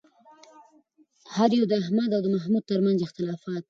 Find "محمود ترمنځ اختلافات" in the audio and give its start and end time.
2.35-3.59